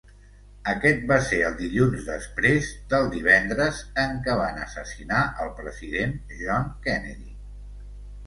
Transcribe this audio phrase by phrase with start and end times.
[0.71, 6.73] Aquest va ser el dilluns després del divendres en què van assassinar el president John
[6.87, 7.29] Kennedy.